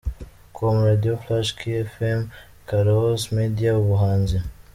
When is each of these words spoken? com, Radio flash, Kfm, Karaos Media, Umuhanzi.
com, 0.51 0.81
Radio 0.81 1.15
flash, 1.15 1.51
Kfm, 1.53 2.27
Karaos 2.65 3.29
Media, 3.31 3.77
Umuhanzi. 3.77 4.41